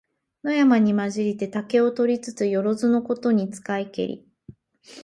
[0.43, 4.27] 野山にまじりて竹を取りつ、よろづのことに使いけり。